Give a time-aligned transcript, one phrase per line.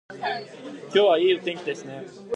[0.85, 2.07] 今日はいいお天気ですね